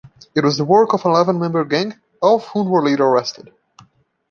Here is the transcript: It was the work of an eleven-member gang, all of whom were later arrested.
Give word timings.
It 0.33 0.43
was 0.43 0.57
the 0.57 0.65
work 0.65 0.93
of 0.93 1.05
an 1.05 1.11
eleven-member 1.11 1.63
gang, 1.65 1.93
all 2.23 2.37
of 2.37 2.45
whom 2.45 2.71
were 2.71 2.83
later 2.83 3.03
arrested. 3.05 3.53